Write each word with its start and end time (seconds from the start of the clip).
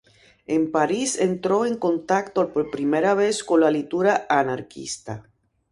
En 0.47 0.71
París 0.71 1.19
entró 1.19 1.63
en 1.63 1.75
contacto 1.77 2.51
por 2.51 2.71
primera 2.71 3.13
vez 3.13 3.43
con 3.43 3.59
la 3.61 3.69
literatura 3.69 4.25
anarquista. 4.29 5.29